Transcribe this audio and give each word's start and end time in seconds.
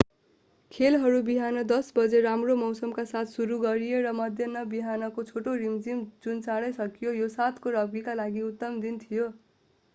खेलहरू 0.71 1.17
बिहान 1.25 1.59
10:00 1.71 1.91
बजे 1.97 2.21
राम्रो 2.25 2.55
मौसमका 2.61 3.05
साथ 3.11 3.29
सुरु 3.33 3.59
गरिए 3.65 3.99
र 4.07 4.13
मध्य 4.21 4.65
बिहानको 4.73 5.27
छोटो 5.29 5.55
रिमझिम 5.61 6.03
जुन 6.27 6.43
चाँडै 6.47 6.73
सकियो 6.79 7.15
यो 7.19 7.31
7 7.37 7.65
को 7.67 7.75
रग्बीका 7.77 8.17
लागि 8.23 8.47
उत्तम 8.49 8.81
दिन 8.87 9.01
थियो 9.05 9.33